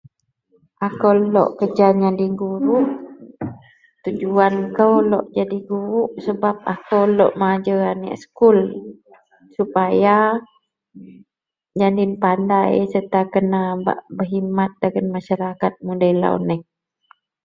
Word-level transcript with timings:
akou 0.87 1.15
lok 1.33 1.49
kerja 1.59 1.87
nyadin 2.01 2.33
guruk, 2.41 2.85
tujuan 4.03 4.55
kou 4.77 4.95
lok 5.11 5.25
jadi 5.35 5.57
guruk 5.69 6.09
sebab 6.25 6.55
akou 6.73 7.03
lok 7.17 7.31
majer 7.41 7.79
aneak 7.91 8.19
sekul 8.23 8.59
supaya 9.55 10.17
nyadin 11.79 12.11
pandai 12.23 12.73
serta 12.93 13.21
kena 13.33 13.63
berkhidmat 14.15 14.71
bak 14.73 14.79
dagen 14.81 15.07
masyarakat 15.15 15.73
mudei 15.85 16.13
lau 16.21 16.35
neh 16.47 16.61